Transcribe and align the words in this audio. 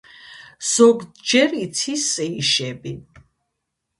ზოგჯერ 0.69 1.53
იცის 1.65 2.07
სეიშები. 2.15 2.97